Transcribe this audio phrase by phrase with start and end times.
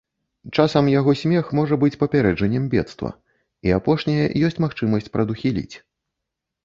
[0.61, 3.11] Часам яго смех можа быць папярэджаннем бедства,
[3.69, 5.75] і апошняе ёсць магчымасць прадухіліць.